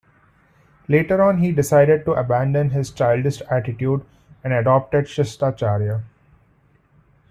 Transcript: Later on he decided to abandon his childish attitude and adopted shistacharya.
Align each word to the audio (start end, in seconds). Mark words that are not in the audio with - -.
Later 0.87 1.21
on 1.21 1.37
he 1.37 1.51
decided 1.51 2.05
to 2.05 2.13
abandon 2.13 2.71
his 2.71 2.89
childish 2.89 3.39
attitude 3.51 4.03
and 4.43 4.51
adopted 4.51 5.05
shistacharya. 5.05 6.01